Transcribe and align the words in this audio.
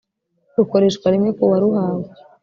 rukoreshwa 0.57 1.07
rimwe 1.13 1.29
ku 1.37 1.43
waruhawe 1.49 2.05